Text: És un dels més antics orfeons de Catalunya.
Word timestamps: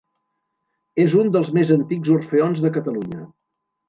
És 1.03 1.13
un 1.19 1.29
dels 1.35 1.51
més 1.57 1.73
antics 1.75 2.13
orfeons 2.15 2.63
de 2.65 2.73
Catalunya. 2.79 3.21